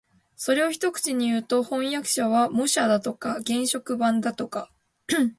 [0.35, 4.71] それを一口にいうと、飜訳者は模写だとか原色版だとか